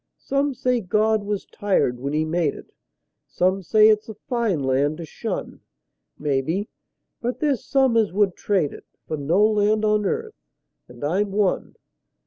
Some 0.17 0.55
say 0.55 0.81
God 0.81 1.23
was 1.23 1.45
tired 1.45 1.99
when 1.99 2.11
He 2.11 2.25
made 2.25 2.55
it; 2.55 2.71
Some 3.27 3.61
say 3.61 3.87
it's 3.87 4.09
a 4.09 4.15
fine 4.15 4.63
land 4.63 4.97
to 4.97 5.05
shun; 5.05 5.59
Maybe; 6.17 6.69
but 7.21 7.39
there's 7.39 7.63
some 7.63 7.95
as 7.95 8.11
would 8.11 8.35
trade 8.35 8.73
it 8.73 8.87
For 9.07 9.15
no 9.15 9.45
land 9.45 9.85
on 9.85 10.07
earth 10.07 10.33
and 10.87 11.03
I'm 11.03 11.31
one. 11.31 11.75